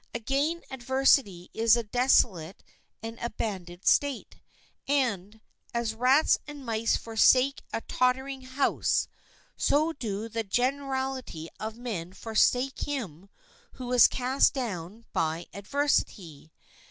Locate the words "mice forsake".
6.65-7.61